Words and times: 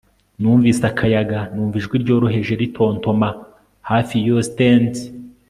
Numvise 0.39 0.81
akayaga 0.91 1.39
numva 1.53 1.75
ijwi 1.81 1.95
ryoroheje 2.03 2.53
ritontoma 2.61 3.29
hafi 3.89 4.13
yiyo 4.23 4.37
stand 4.49 4.91